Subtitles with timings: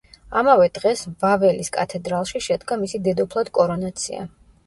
[0.39, 4.27] ამავე დღეს, ვაველის კათედრალში შედგა მისი დედოფლად კორონაცია.